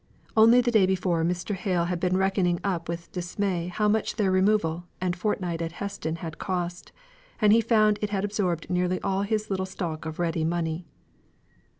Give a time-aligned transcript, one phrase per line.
[0.35, 1.53] Only the day before, Mr.
[1.53, 6.15] Hale had been reckoning up with dismay how much their removal and fortnight at Heston
[6.15, 6.91] had cost,
[7.39, 10.87] and he found it had absorbed nearly all his little stock of ready money.